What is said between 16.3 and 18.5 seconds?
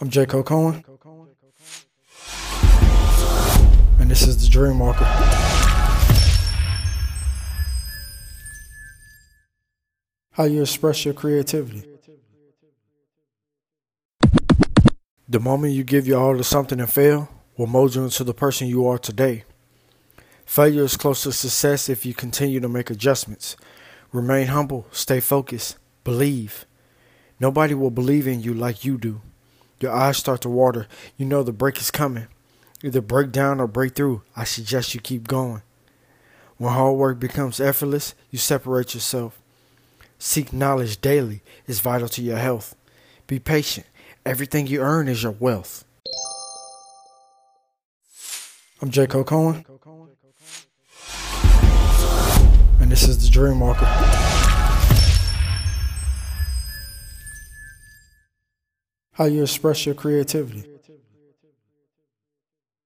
to something and fail will mold you into the